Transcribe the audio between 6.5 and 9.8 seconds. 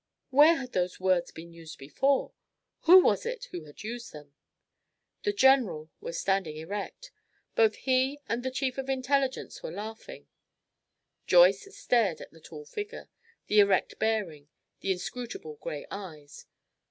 erect. Both he and the Chief of the Intelligence were